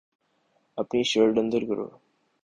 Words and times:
اپنی 0.77 1.01
شرٹ 1.11 1.33
اندر 1.41 1.61
کرو 1.69 1.87